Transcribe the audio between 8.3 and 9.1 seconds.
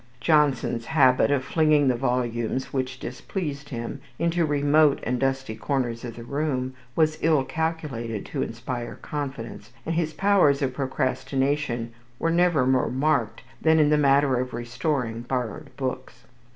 inspire